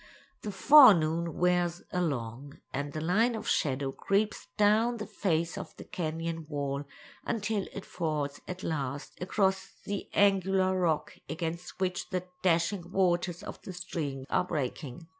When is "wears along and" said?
1.37-2.91